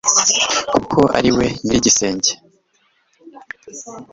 [0.71, 2.31] kuko ariwe nyir' igisenge